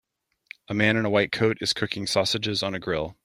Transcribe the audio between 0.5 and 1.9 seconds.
A man in a white coat is